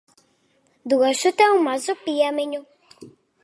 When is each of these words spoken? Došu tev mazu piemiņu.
Došu 0.93 1.33
tev 1.41 1.55
mazu 1.67 1.95
piemiņu. 2.09 2.67